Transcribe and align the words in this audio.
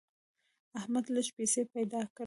احمد 0.79 1.05
لږې 1.15 1.31
پیسې 1.37 1.61
پیدا 1.73 2.01
کړې. 2.15 2.19